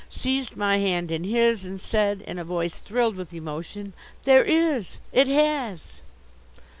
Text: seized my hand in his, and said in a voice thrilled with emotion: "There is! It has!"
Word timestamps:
seized 0.09 0.57
my 0.57 0.77
hand 0.77 1.11
in 1.11 1.23
his, 1.23 1.63
and 1.63 1.79
said 1.79 2.21
in 2.21 2.39
a 2.39 2.43
voice 2.43 2.73
thrilled 2.73 3.15
with 3.15 3.35
emotion: 3.35 3.93
"There 4.23 4.43
is! 4.43 4.97
It 5.13 5.27
has!" 5.27 5.99